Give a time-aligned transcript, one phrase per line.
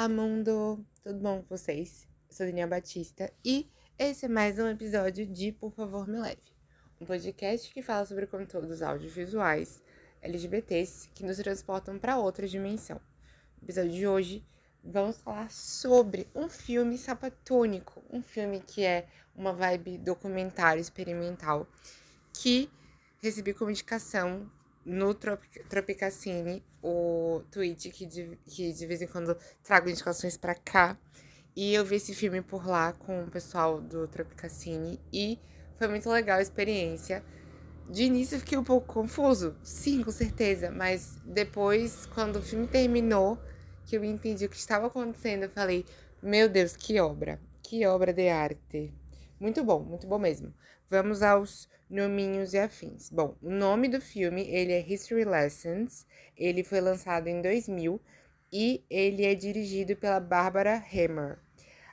[0.00, 0.82] Olá, mundo!
[1.02, 2.08] Tudo bom com vocês?
[2.30, 6.40] Eu sou Daniela Batista e esse é mais um episódio de Por Favor Me Leve,
[6.98, 9.82] um podcast que fala sobre conteúdos audiovisuais
[10.22, 12.98] LGBTs que nos transportam para outra dimensão.
[13.60, 14.46] No episódio de hoje,
[14.82, 19.06] vamos falar sobre um filme sapatônico, um filme que é
[19.36, 21.68] uma vibe documentário experimental
[22.32, 22.70] que
[23.20, 24.50] recebi como indicação
[24.90, 30.98] no Tropicacine, o tweet que de, que de vez em quando trago indicações para cá.
[31.54, 35.38] E eu vi esse filme por lá com o pessoal do Tropicacine e
[35.78, 37.24] foi muito legal a experiência.
[37.88, 42.66] De início eu fiquei um pouco confuso, sim, com certeza, mas depois, quando o filme
[42.66, 43.38] terminou,
[43.86, 45.84] que eu entendi o que estava acontecendo, eu falei:
[46.22, 48.92] Meu Deus, que obra, que obra de arte.
[49.38, 50.52] Muito bom, muito bom mesmo.
[50.90, 53.10] Vamos aos nominhos e afins.
[53.10, 56.04] Bom, o nome do filme, ele é History Lessons.
[56.36, 58.02] Ele foi lançado em 2000
[58.52, 61.38] e ele é dirigido pela Barbara Hammer.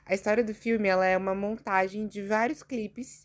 [0.04, 3.24] A história do filme, ela é uma montagem de vários clipes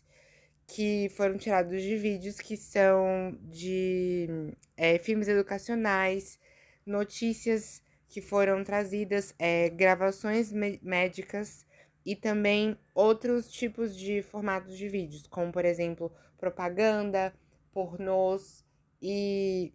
[0.64, 4.28] que foram tirados de vídeos que são de
[4.76, 6.38] é, filmes educacionais,
[6.86, 11.66] notícias que foram trazidas, é, gravações médicas
[12.04, 17.32] e também outros tipos de formatos de vídeos, como por exemplo propaganda,
[17.72, 18.64] pornôs
[19.00, 19.72] e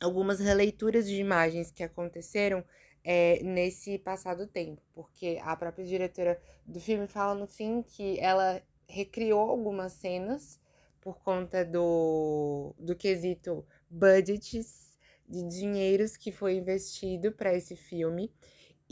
[0.00, 2.64] algumas releituras de imagens que aconteceram
[3.04, 8.62] é, nesse passado tempo, porque a própria diretora do filme fala no fim que ela
[8.88, 10.60] recriou algumas cenas
[11.00, 14.96] por conta do, do quesito budgets
[15.28, 18.32] de dinheiros que foi investido para esse filme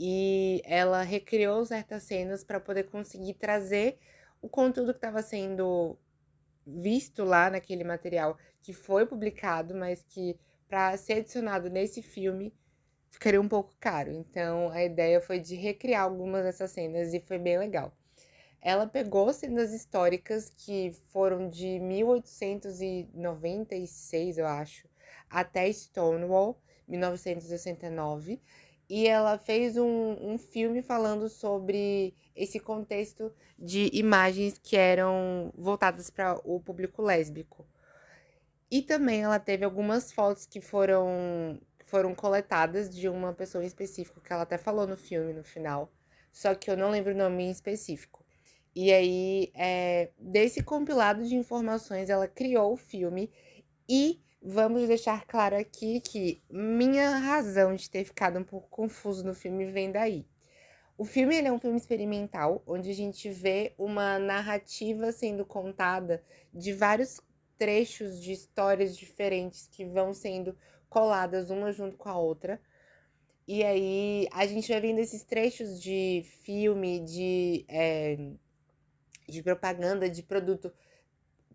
[0.03, 3.99] e ela recriou certas cenas para poder conseguir trazer
[4.41, 5.95] o conteúdo que estava sendo
[6.65, 12.51] visto lá naquele material que foi publicado, mas que para ser adicionado nesse filme
[13.11, 14.11] ficaria um pouco caro.
[14.11, 17.95] Então a ideia foi de recriar algumas dessas cenas e foi bem legal.
[18.59, 24.89] Ela pegou cenas históricas que foram de 1896, eu acho,
[25.29, 28.41] até Stonewall, 1969,
[28.91, 36.09] e ela fez um, um filme falando sobre esse contexto de imagens que eram voltadas
[36.09, 37.65] para o público lésbico.
[38.69, 44.19] E também ela teve algumas fotos que foram, foram coletadas de uma pessoa em específico,
[44.19, 45.89] que ela até falou no filme no final,
[46.29, 48.25] só que eu não lembro o nome em específico.
[48.75, 53.31] E aí, é, desse compilado de informações, ela criou o filme
[53.87, 59.35] e Vamos deixar claro aqui que minha razão de ter ficado um pouco confuso no
[59.35, 60.25] filme vem daí.
[60.97, 66.73] O filme é um filme experimental, onde a gente vê uma narrativa sendo contada de
[66.73, 67.21] vários
[67.55, 70.57] trechos de histórias diferentes que vão sendo
[70.89, 72.59] coladas uma junto com a outra.
[73.47, 78.17] E aí a gente vai vendo esses trechos de filme, de, é,
[79.29, 80.73] de propaganda, de produto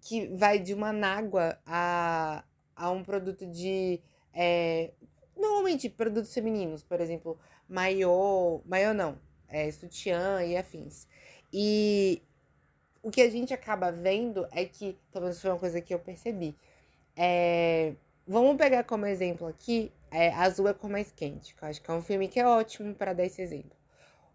[0.00, 2.44] que vai de uma nágua a,
[2.76, 4.00] a um produto de.
[4.34, 4.92] É,
[5.36, 7.38] normalmente produtos femininos, por exemplo,
[7.68, 11.08] maiô, maiô não, é, sutiã e afins.
[11.52, 12.22] E
[13.02, 16.54] o que a gente acaba vendo é que, talvez foi uma coisa que eu percebi.
[17.16, 17.94] É,
[18.26, 21.90] vamos pegar como exemplo aqui é, Azul é com mais quente, que eu acho que
[21.90, 23.76] é um filme que é ótimo para dar esse exemplo.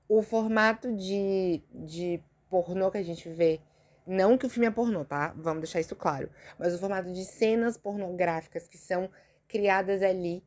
[0.07, 3.59] O formato de, de pornô que a gente vê
[4.05, 5.33] não que o filme é pornô, tá?
[5.35, 6.29] Vamos deixar isso claro.
[6.57, 9.09] Mas o formato de cenas pornográficas que são
[9.47, 10.43] criadas ali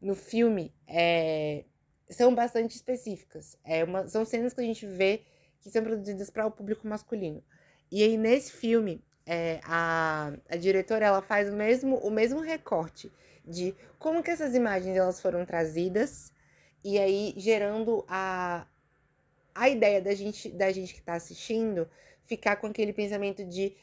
[0.00, 1.64] no filme é,
[2.08, 3.58] são bastante específicas.
[3.64, 5.22] É uma, são cenas que a gente vê
[5.60, 7.42] que são produzidas para o público masculino.
[7.90, 13.12] E aí, nesse filme, é, a, a diretora ela faz o mesmo, o mesmo recorte
[13.44, 16.32] de como que essas imagens elas foram trazidas
[16.84, 18.66] e aí gerando a,
[19.54, 21.88] a ideia da gente, da gente que está assistindo
[22.26, 23.76] ficar com aquele pensamento de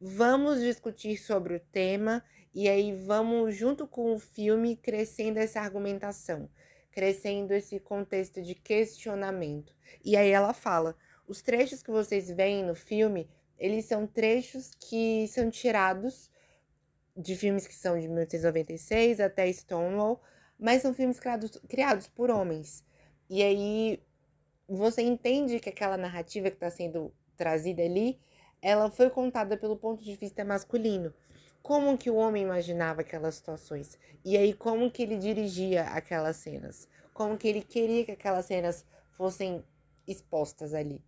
[0.00, 2.22] vamos discutir sobre o tema
[2.54, 6.48] e aí vamos, junto com o filme, crescendo essa argumentação,
[6.90, 9.74] crescendo esse contexto de questionamento.
[10.04, 10.96] E aí ela fala:
[11.26, 16.30] os trechos que vocês veem no filme, eles são trechos que são tirados
[17.16, 20.22] de filmes que são de 1896 até Stonewall,
[20.58, 22.84] mas são filmes criados, criados por homens.
[23.28, 24.02] E aí
[24.68, 28.20] você entende que aquela narrativa que está sendo trazida ali,
[28.60, 31.14] ela foi contada pelo ponto de vista masculino.
[31.62, 33.98] Como que o homem imaginava aquelas situações?
[34.24, 36.88] E aí como que ele dirigia aquelas cenas?
[37.14, 39.64] Como que ele queria que aquelas cenas fossem
[40.06, 41.02] expostas ali?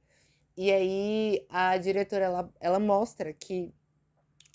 [0.57, 3.75] E aí a diretora ela, ela mostra que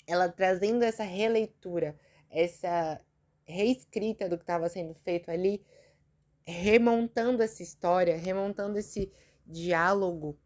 [0.06, 1.98] ela trazendo essa releitura,
[2.30, 3.00] essa
[3.44, 5.64] reescrita do que estava sendo feito ali,
[6.44, 9.12] remontando essa história, remontando esse
[9.44, 10.38] diálogo,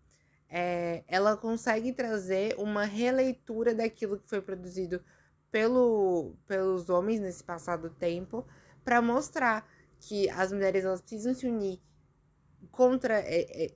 [0.50, 5.00] é, ela consegue trazer uma releitura daquilo que foi produzido
[5.50, 8.44] pelo, pelos homens nesse passado tempo
[8.84, 9.68] para mostrar
[10.00, 11.80] que as mulheres elas precisam se unir
[12.70, 13.22] contra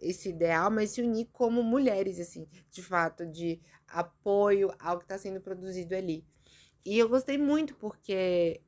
[0.00, 5.16] esse ideal, mas se unir como mulheres, assim, de fato, de apoio ao que está
[5.16, 6.24] sendo produzido ali.
[6.84, 8.60] E eu gostei muito porque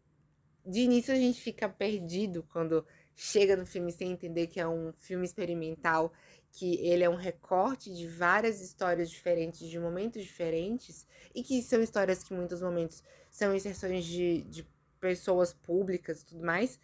[0.65, 4.93] de início a gente fica perdido quando chega no filme sem entender que é um
[4.93, 6.13] filme experimental,
[6.57, 11.83] que ele é um recorte de várias histórias diferentes, de momentos diferentes, e que são
[11.83, 14.67] histórias que em muitos momentos são inserções de, de
[14.99, 16.81] pessoas públicas e tudo mais.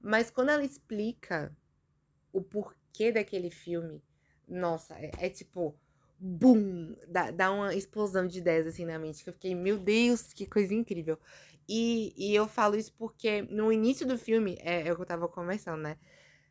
[0.00, 1.52] Mas quando ela explica
[2.32, 4.00] o porquê daquele filme,
[4.46, 5.74] nossa, é, é tipo,
[6.16, 6.94] bum!
[7.08, 10.46] Dá, dá uma explosão de ideias assim na mente, que eu fiquei, meu Deus, que
[10.46, 11.18] coisa incrível.
[11.68, 15.06] E, e eu falo isso porque no início do filme, é, é o que eu
[15.06, 15.98] tava conversando, né?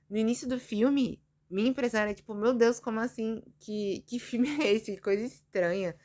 [0.10, 3.42] No início do filme, minha impressão era tipo, meu Deus, como assim?
[3.60, 4.96] Que, que filme é esse?
[4.96, 5.96] Que coisa estranha.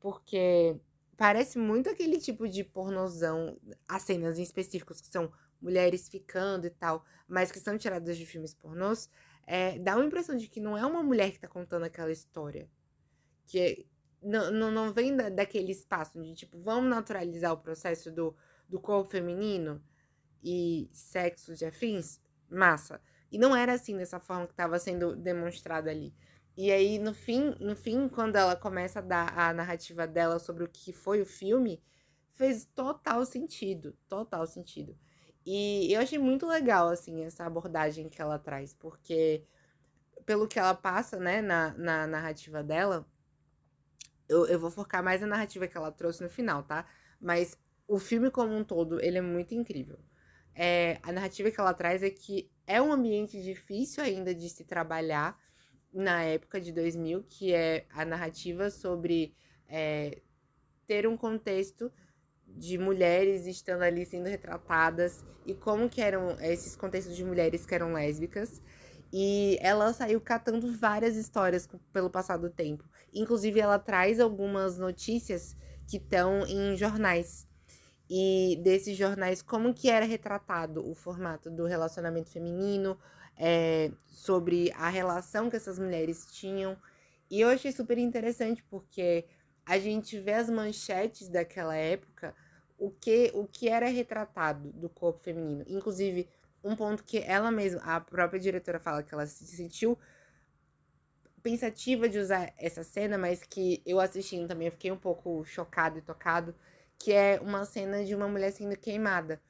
[0.00, 0.78] Porque
[1.16, 5.30] parece muito aquele tipo de pornozão, as cenas em específicos que são
[5.60, 9.10] mulheres ficando e tal, mas que são tiradas de filmes pornôs,
[9.46, 12.70] é, dá uma impressão de que não é uma mulher que tá contando aquela história.
[13.46, 13.86] Que
[14.22, 18.34] não, não, não vem da, daquele espaço de tipo, vamos naturalizar o processo do,
[18.68, 19.82] do corpo feminino
[20.42, 22.20] e sexos de afins?
[22.48, 23.00] Massa.
[23.30, 26.14] E não era assim dessa forma que estava sendo demonstrado ali.
[26.56, 30.64] E aí, no fim, no fim, quando ela começa a dar a narrativa dela sobre
[30.64, 31.82] o que foi o filme,
[32.32, 33.96] fez total sentido.
[34.08, 34.96] Total sentido.
[35.44, 39.44] E eu achei muito legal, assim, essa abordagem que ela traz, porque
[40.26, 43.06] pelo que ela passa, né, na, na narrativa dela,
[44.28, 46.86] eu, eu vou focar mais na narrativa que ela trouxe no final, tá?
[47.20, 49.98] Mas o filme como um todo, ele é muito incrível.
[50.54, 54.62] É, a narrativa que ela traz é que é um ambiente difícil ainda de se
[54.62, 55.36] trabalhar
[55.92, 59.34] na época de 2000, que é a narrativa sobre
[59.68, 60.22] é,
[60.86, 61.90] ter um contexto
[62.46, 67.74] de mulheres estando ali sendo retratadas e como que eram esses contextos de mulheres que
[67.74, 68.62] eram lésbicas.
[69.12, 72.88] E ela saiu catando várias histórias pelo passar do tempo.
[73.12, 75.56] Inclusive, ela traz algumas notícias
[75.88, 77.49] que estão em jornais.
[78.10, 82.98] E desses jornais, como que era retratado o formato do relacionamento feminino,
[83.36, 86.76] é, sobre a relação que essas mulheres tinham.
[87.30, 89.24] E eu achei super interessante porque
[89.64, 92.34] a gente vê as manchetes daquela época,
[92.76, 95.64] o que, o que era retratado do corpo feminino.
[95.68, 96.28] Inclusive,
[96.64, 99.96] um ponto que ela mesma, a própria diretora fala que ela se sentiu
[101.42, 105.98] pensativa de usar essa cena, mas que eu assistindo também eu fiquei um pouco chocado
[105.98, 106.54] e tocado,
[107.00, 109.40] que é uma cena de uma mulher sendo queimada.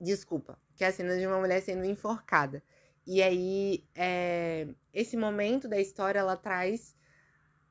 [0.00, 2.62] Desculpa, que é a cena de uma mulher sendo enforcada.
[3.04, 6.96] E aí, é, esse momento da história, ela traz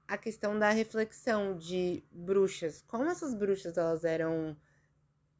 [0.06, 2.84] a questão da reflexão de bruxas.
[2.86, 4.58] Como essas bruxas elas eram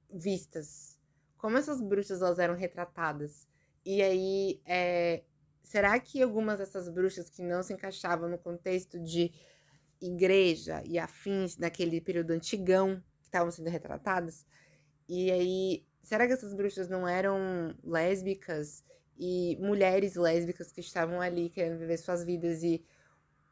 [0.10, 0.98] vistas?
[1.38, 3.46] Como essas bruxas elas eram retratadas?
[3.86, 5.24] E aí, é,
[5.62, 9.34] será que algumas dessas bruxas que não se encaixavam no contexto de
[10.02, 14.46] igreja e afins naquele período antigão estavam sendo retratadas?
[15.08, 18.84] E aí, será que essas bruxas não eram lésbicas
[19.18, 22.84] e mulheres lésbicas que estavam ali querendo viver suas vidas e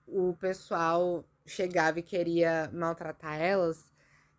[0.07, 3.91] o pessoal chegava e queria maltratar elas.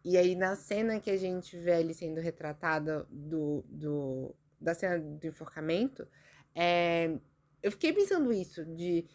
[0.04, 4.98] E aí, na cena que a gente vê ele sendo retratada do, do, da cena
[4.98, 6.08] do enforcamento,
[6.54, 7.18] é,
[7.62, 9.06] eu fiquei pensando isso, de,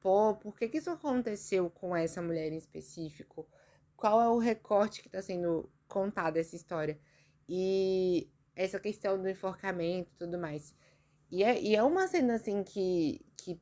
[0.00, 3.48] pô, por que, que isso aconteceu com essa mulher em específico?
[4.02, 6.98] Qual é o recorte que está sendo contado essa história?
[7.48, 10.74] E essa questão do enforcamento e tudo mais.
[11.30, 13.60] E é, e é uma cena, assim, que, que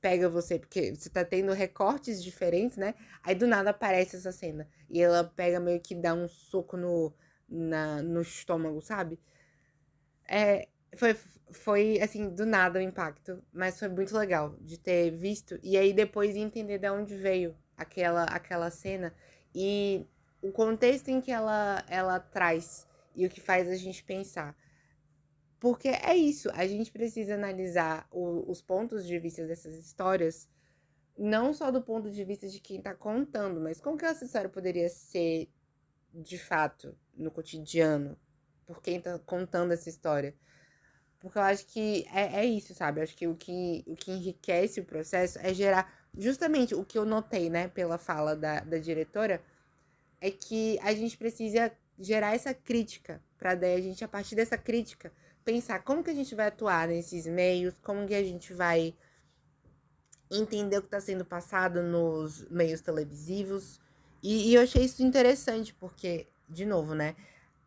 [0.00, 2.94] pega você, porque você tá tendo recortes diferentes, né?
[3.22, 4.66] Aí do nada aparece essa cena.
[4.88, 7.14] E ela pega meio que dá um soco no,
[7.46, 9.20] na, no estômago, sabe?
[10.26, 11.14] É, foi,
[11.50, 13.44] foi, assim, do nada o impacto.
[13.52, 15.58] Mas foi muito legal de ter visto.
[15.62, 19.14] E aí depois entender de onde veio aquela, aquela cena.
[19.54, 20.06] E
[20.40, 22.86] o contexto em que ela, ela traz.
[23.14, 24.56] E o que faz a gente pensar.
[25.60, 30.48] Porque é isso, a gente precisa analisar o, os pontos de vista dessas histórias,
[31.16, 34.50] não só do ponto de vista de quem está contando, mas como que essa história
[34.50, 35.48] poderia ser
[36.12, 38.18] de fato no cotidiano,
[38.66, 40.34] por quem está contando essa história.
[41.20, 42.98] Porque eu acho que é, é isso, sabe?
[42.98, 46.98] Eu acho que o, que o que enriquece o processo é gerar justamente o que
[46.98, 49.42] eu notei, né, pela fala da, da diretora,
[50.20, 54.56] é que a gente precisa gerar essa crítica, para daí a gente, a partir dessa
[54.56, 55.12] crítica,
[55.44, 58.94] pensar como que a gente vai atuar nesses meios, como que a gente vai
[60.30, 63.80] entender o que está sendo passado nos meios televisivos.
[64.22, 67.14] E, e, eu achei isso interessante, porque, de novo, né?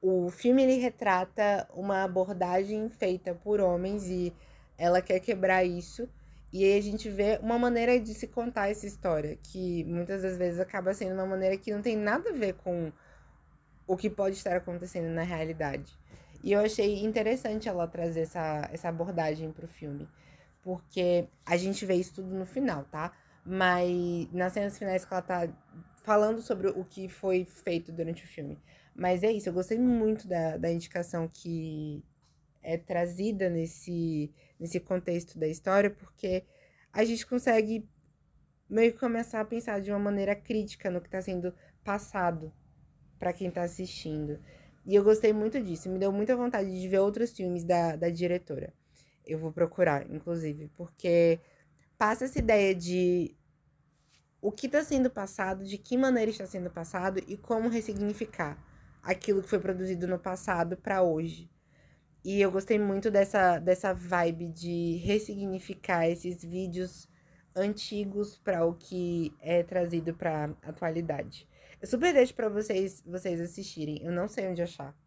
[0.02, 4.34] O filme ele retrata uma abordagem feita por homens e
[4.78, 6.08] ela quer quebrar isso.
[6.56, 10.38] E aí a gente vê uma maneira de se contar essa história, que muitas das
[10.38, 12.94] vezes acaba sendo uma maneira que não tem nada a ver com
[13.86, 16.00] o que pode estar acontecendo na realidade.
[16.42, 20.08] E eu achei interessante ela trazer essa, essa abordagem pro filme.
[20.64, 23.12] Porque a gente vê isso tudo no final, tá?
[23.46, 25.50] Mas nas cenas finais que ela tá
[26.06, 28.58] falando sobre o que foi feito durante o filme.
[28.96, 32.02] Mas é isso, eu gostei muito da, da indicação que
[32.64, 36.46] é trazida nesse, nesse contexto da história, porque
[36.92, 37.88] a gente consegue
[38.70, 42.52] meio que começar a pensar de uma maneira crítica no que está sendo passado
[43.20, 44.40] para quem está assistindo.
[44.86, 48.10] E eu gostei muito disso, me deu muita vontade de ver outros filmes da, da
[48.10, 48.74] diretora.
[49.26, 51.40] Eu vou procurar, inclusive, porque
[51.98, 53.36] passa essa ideia de
[54.42, 58.64] o que está sendo passado, de que maneira está sendo passado e como ressignificar
[59.02, 61.50] aquilo que foi produzido no passado para hoje.
[62.26, 67.08] E eu gostei muito dessa, dessa vibe de ressignificar esses vídeos
[67.56, 71.48] antigos para o que é trazido para atualidade.
[71.80, 74.02] Eu super deixo para vocês vocês assistirem.
[74.02, 74.98] Eu não sei onde achar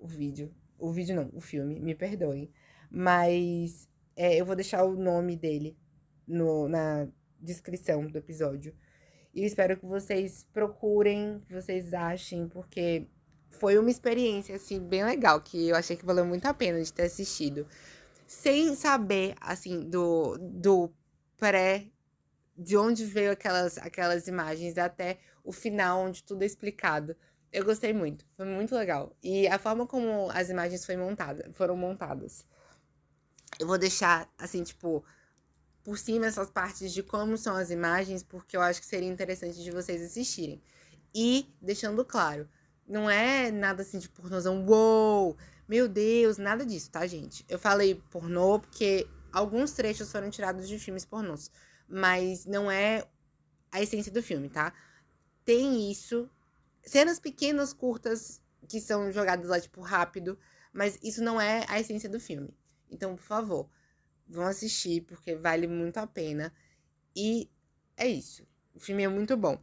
[0.00, 0.52] o vídeo.
[0.76, 2.50] O vídeo não, o filme, me perdoem.
[2.90, 5.78] Mas é, eu vou deixar o nome dele
[6.26, 7.06] no, na
[7.38, 8.74] descrição do episódio.
[9.32, 13.06] E espero que vocês procurem, que vocês achem, porque
[13.58, 16.92] foi uma experiência, assim, bem legal, que eu achei que valeu muito a pena de
[16.92, 17.66] ter assistido.
[18.26, 20.92] Sem saber, assim, do, do
[21.36, 21.86] pré,
[22.56, 27.16] de onde veio aquelas, aquelas imagens, até o final, onde tudo é explicado.
[27.52, 29.16] Eu gostei muito, foi muito legal.
[29.22, 32.44] E a forma como as imagens foi montada, foram montadas.
[33.58, 35.04] Eu vou deixar, assim, tipo,
[35.84, 39.62] por cima essas partes de como são as imagens, porque eu acho que seria interessante
[39.62, 40.60] de vocês assistirem.
[41.14, 42.48] E deixando claro,
[42.86, 45.36] não é nada assim de pornozão, uou,
[45.68, 47.44] meu Deus, nada disso, tá, gente?
[47.48, 51.50] Eu falei pornô porque alguns trechos foram tirados de filmes pornôs,
[51.88, 53.06] mas não é
[53.72, 54.72] a essência do filme, tá?
[55.44, 56.30] Tem isso,
[56.82, 60.38] cenas pequenas, curtas, que são jogadas lá, tipo, rápido,
[60.72, 62.54] mas isso não é a essência do filme.
[62.90, 63.68] Então, por favor,
[64.28, 66.52] vão assistir, porque vale muito a pena.
[67.14, 67.50] E
[67.96, 68.46] é isso.
[68.74, 69.60] O filme é muito bom.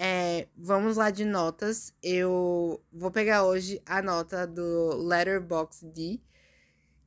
[0.00, 1.92] É, vamos lá de notas.
[2.00, 6.22] Eu vou pegar hoje a nota do Letterboxd,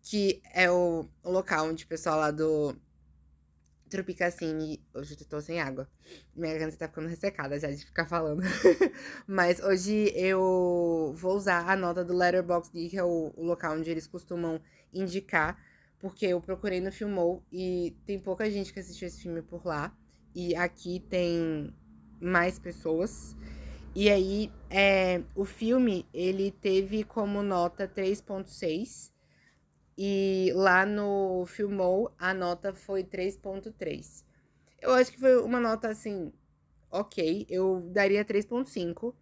[0.01, 2.75] que é o, local onde o pessoal lá do
[3.89, 4.85] Tropicacine.
[4.93, 5.89] Hoje eu tô sem água.
[6.35, 8.41] Minha garganta tá ficando ressecada já de ficar falando.
[9.25, 13.89] Mas hoje eu vou usar a nota do Letterboxd, que é o, o local onde
[13.89, 15.57] eles costumam indicar.
[15.97, 19.95] Porque eu procurei no Filmou e tem pouca gente que assistiu esse filme por lá.
[20.35, 21.73] E aqui tem
[22.21, 23.35] mais pessoas.
[23.93, 29.11] E aí, é, o filme, ele teve como nota 3.6.
[29.97, 34.23] E lá no Filmou, a nota foi 3.3.
[34.81, 36.31] Eu acho que foi uma nota, assim,
[36.89, 37.45] ok.
[37.49, 39.13] Eu daria 3.5.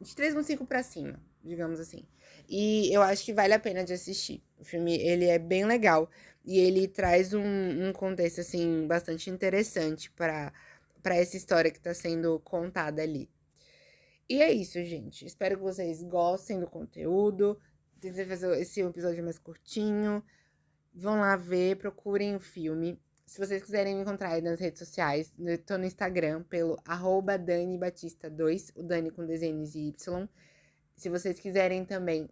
[0.00, 2.06] De 3.5 para cima, digamos assim.
[2.48, 4.42] E eu acho que vale a pena de assistir.
[4.58, 6.10] O filme, ele é bem legal.
[6.44, 10.52] E ele traz um, um contexto, assim, bastante interessante para
[11.02, 13.30] para essa história que está sendo contada ali.
[14.28, 15.26] E é isso, gente.
[15.26, 17.58] Espero que vocês gostem do conteúdo.
[18.00, 20.22] Tentei fazer esse episódio mais curtinho.
[20.94, 23.00] Vão lá ver, procurem o filme.
[23.26, 27.38] Se vocês quiserem me encontrar aí nas redes sociais, eu tô no Instagram pelo arroba
[27.38, 30.28] Dani Batista 2, o Dani com desenhos e Y.
[30.96, 32.28] Se vocês quiserem também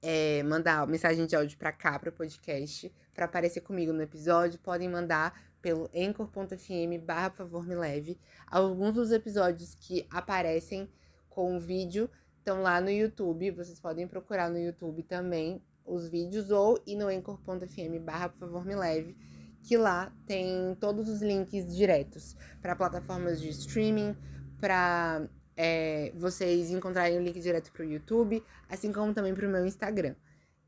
[0.00, 4.58] é, mandar mensagem de áudio para cá, para o podcast, para aparecer comigo no episódio,
[4.58, 8.18] podem mandar pelo anchor.fm barra favor me leve.
[8.46, 10.90] Alguns dos episódios que aparecem
[11.30, 16.50] com o vídeo estão lá no YouTube, vocês podem procurar no YouTube também os vídeos
[16.50, 19.16] ou ir no anchor.fm barra favor me leve,
[19.62, 24.16] que lá tem todos os links diretos para plataformas de streaming,
[24.60, 29.50] para é, vocês encontrarem o link direto para o YouTube, assim como também para o
[29.50, 30.14] meu Instagram.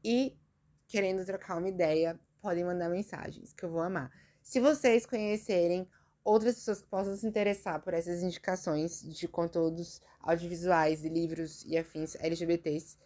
[0.04, 0.36] E
[0.86, 4.12] querendo trocar uma ideia, podem mandar mensagens, que eu vou amar.
[4.44, 5.88] Se vocês conhecerem
[6.22, 11.78] outras pessoas que possam se interessar por essas indicações de conteúdos audiovisuais e livros e
[11.78, 12.98] afins LGBTs,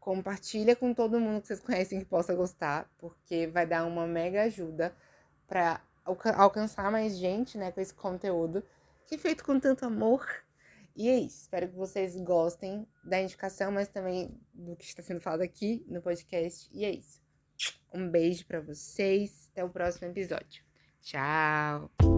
[0.00, 4.44] compartilha com todo mundo que vocês conhecem que possa gostar, porque vai dar uma mega
[4.44, 4.96] ajuda
[5.46, 8.64] para alcançar mais gente, né, com esse conteúdo
[9.06, 10.26] que é feito com tanto amor.
[10.96, 11.42] E é isso.
[11.42, 16.00] Espero que vocês gostem da indicação, mas também do que está sendo falado aqui no
[16.00, 16.70] podcast.
[16.72, 17.25] E é isso.
[17.92, 19.48] Um beijo para vocês.
[19.52, 20.62] Até o próximo episódio.
[21.00, 22.15] Tchau.